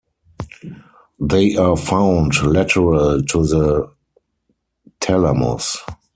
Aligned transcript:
They 1.19 1.55
are 1.57 1.77
found 1.77 2.41
lateral 2.41 3.21
to 3.21 3.45
the 3.45 3.91
thalamus. 4.99 5.77